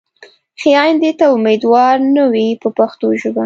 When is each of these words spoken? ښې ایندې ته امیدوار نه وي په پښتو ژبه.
ښې 0.59 0.71
ایندې 0.83 1.11
ته 1.19 1.25
امیدوار 1.35 1.95
نه 2.15 2.23
وي 2.31 2.47
په 2.61 2.69
پښتو 2.77 3.07
ژبه. 3.21 3.39